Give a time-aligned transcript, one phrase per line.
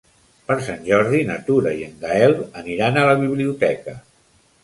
[0.45, 3.95] Per Sant Jordi na Tura i en Gaël aniran a la biblioteca.